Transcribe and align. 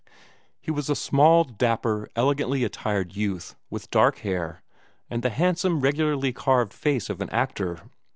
He 0.59 0.71
was 0.71 0.89
a 0.89 0.95
small, 0.95 1.43
dapper, 1.43 2.09
elegantly 2.15 2.63
attired 2.63 3.15
youth, 3.15 3.53
with 3.69 3.91
dark 3.91 4.17
hair, 4.25 4.63
and 5.11 5.21
the 5.21 5.29
handsome, 5.29 5.79
regularly 5.79 6.33
carved 6.33 6.73
face 6.73 7.07
of 7.07 7.21
an 7.21 7.29
actor. 7.29 7.79